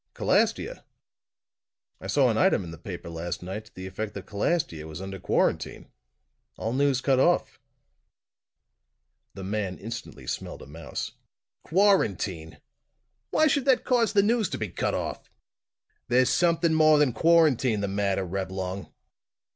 "Calastia? 0.15 0.83
I 1.99 2.07
saw 2.07 2.31
an 2.31 2.37
item 2.39 2.63
in 2.63 2.71
the 2.71 2.79
paper 2.79 3.07
last 3.07 3.43
night, 3.43 3.65
to 3.65 3.75
the 3.75 3.85
effect 3.85 4.15
that 4.15 4.25
Calastia 4.25 4.87
was 4.87 4.99
under 4.99 5.19
quarantine. 5.19 5.91
All 6.57 6.73
news 6.73 7.01
cut 7.01 7.19
off." 7.19 7.59
The 9.35 9.43
man 9.43 9.77
instantly 9.77 10.25
smelled 10.25 10.63
a 10.63 10.65
mouse. 10.65 11.11
"Quarantine! 11.63 12.59
Why 13.29 13.45
should 13.45 13.65
that 13.65 13.85
cause 13.85 14.13
the 14.13 14.23
news 14.23 14.49
to 14.49 14.57
be 14.57 14.69
cut 14.69 14.95
off? 14.95 15.29
There's 16.07 16.31
something 16.31 16.73
more 16.73 16.97
than 16.97 17.13
quarantine 17.13 17.81
the 17.81 17.87
matter, 17.87 18.25
Reblong!" 18.25 18.91